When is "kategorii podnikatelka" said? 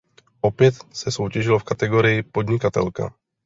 1.63-3.13